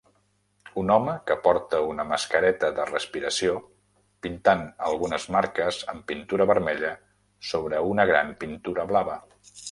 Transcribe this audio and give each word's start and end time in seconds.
Un 0.81 0.91
home 0.93 1.11
que 1.25 1.35
porta 1.47 1.81
una 1.89 2.05
mascareta 2.11 2.69
de 2.79 2.87
respiració 2.91 3.51
pintant 4.27 4.63
algunes 4.87 5.27
marques 5.35 5.81
amb 5.93 6.01
pintura 6.13 6.47
vermella 6.53 6.95
sobre 7.51 7.83
una 7.91 8.07
gran 8.13 8.33
pintura 8.45 8.87
blava 8.93 9.19